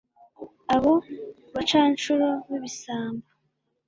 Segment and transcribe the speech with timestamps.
[0.75, 0.93] abo
[1.53, 3.25] bacancuro b'ibisambo